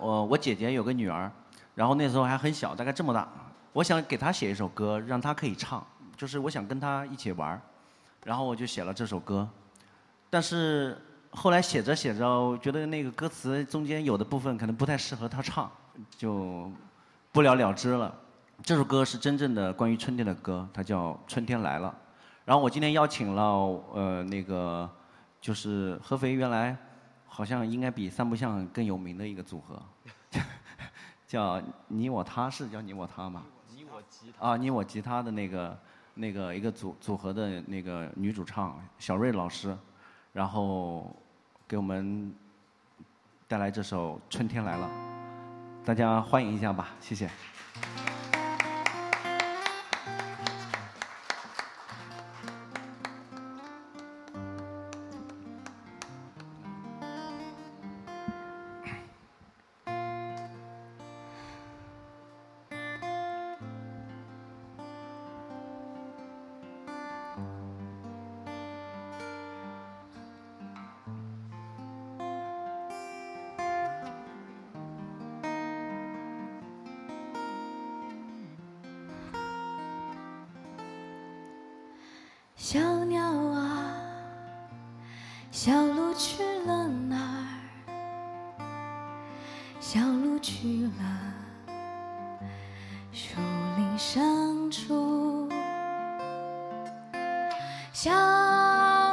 [0.00, 1.30] 我我姐姐有个女儿，
[1.74, 3.28] 然后那时候还很小，大概这么大。
[3.72, 7.60] 我想给她写一首歌，让她可以唱，就是我想跟她一起玩儿
[8.24, 9.48] 然后我就写了这首歌。
[10.28, 11.00] 但是
[11.30, 15.70] 后来写着写着，我觉得那个歌词中间有的部分可能不太适合她唱，
[16.16, 16.70] 就
[17.30, 18.14] 不了了之了。
[18.62, 21.88] 这首歌是真正的关于春天的歌，它叫《春天来了》。
[22.44, 23.42] 然后我今天邀请了
[23.92, 24.88] 呃那个
[25.40, 26.76] 就是合肥原来
[27.32, 29.80] 好像应该比三不像更有名的一个组合，
[31.26, 33.44] 叫你我他是叫你我他吗？
[33.74, 35.78] 你我吉啊，你我吉他的那个
[36.14, 39.74] 那个一个组组合的那个女主唱小瑞老师，
[40.32, 41.14] 然后
[41.68, 42.34] 给我们
[43.46, 44.90] 带来这首《春天来了》，
[45.86, 47.30] 大家欢迎一下吧，谢谢。
[82.62, 83.96] 小鸟啊，
[85.50, 88.68] 小鹿去了哪儿？
[89.80, 90.92] 小鹿去了
[93.12, 93.40] 树
[93.78, 95.48] 林深处，
[97.94, 98.10] 小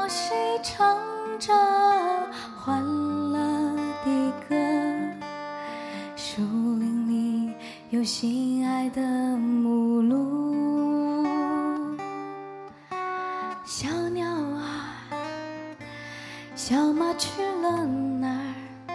[0.09, 0.97] 溪唱
[1.39, 1.53] 着
[2.57, 2.83] 欢
[3.31, 3.39] 乐
[4.03, 4.55] 的歌，
[6.17, 7.53] 树林里
[7.91, 9.01] 有心爱的
[9.37, 10.66] 母鹿。
[16.69, 18.91] 小马去了哪儿？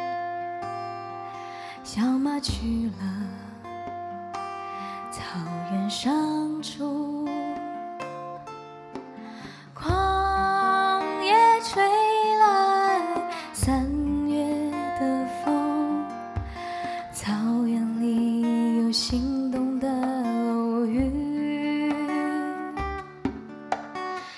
[1.83, 3.03] 小马去了
[5.11, 5.23] 草
[5.73, 6.13] 原上
[6.63, 7.27] 处。
[9.73, 11.33] 狂野
[11.65, 11.83] 吹
[12.41, 13.01] 来
[13.55, 13.89] 三
[14.29, 14.45] 月
[15.01, 16.05] 的风，
[17.15, 17.33] 草
[17.65, 21.11] 原里有心动的偶遇。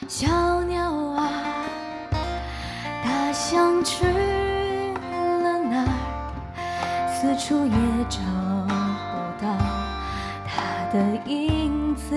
[0.06, 0.62] 小
[3.84, 7.12] 去了哪儿？
[7.12, 7.76] 四处也
[8.08, 8.18] 找
[8.66, 9.46] 不到
[10.48, 10.52] 他
[10.90, 12.14] 的影子。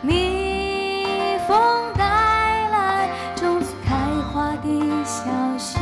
[0.00, 2.02] 蜜蜂带
[2.70, 3.94] 来种子开
[4.32, 4.66] 花的
[5.04, 5.78] 消息，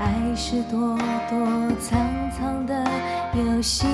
[0.00, 0.98] 爱是躲
[1.30, 1.38] 躲
[1.80, 1.96] 藏
[2.32, 2.84] 藏的
[3.34, 3.86] 游戏。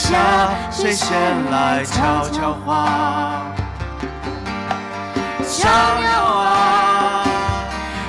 [0.00, 0.16] 下，
[0.70, 1.10] 谁先
[1.50, 3.42] 来悄悄话？
[5.44, 5.68] 小
[6.00, 7.24] 鸟啊，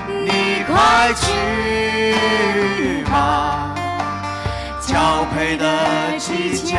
[0.07, 3.75] 你快去吧！
[4.79, 6.77] 交配的季节，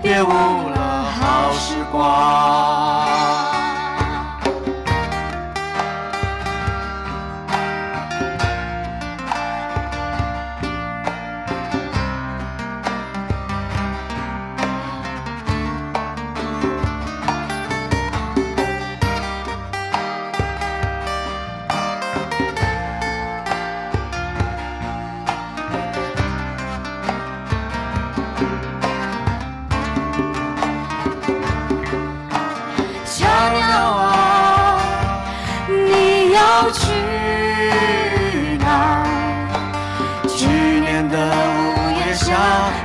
[0.00, 2.73] 别误了好时光。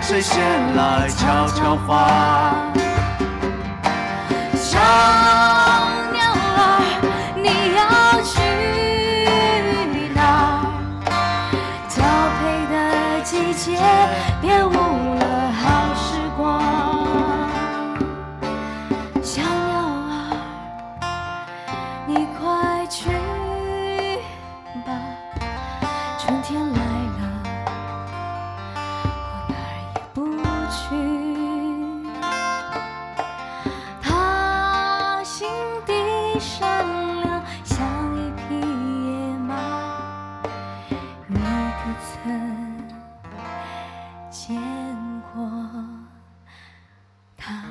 [0.09, 2.78] 谁先来悄悄话？
[36.39, 36.87] 善
[37.21, 40.41] 良，像一匹野马，
[41.27, 42.87] 你可曾
[44.31, 44.55] 见
[45.33, 45.37] 过
[47.35, 47.63] 它？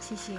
[0.00, 0.36] 谢谢。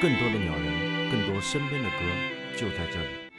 [0.00, 1.96] 更多的鸟人，更多身边的歌，
[2.56, 3.29] 就在这里。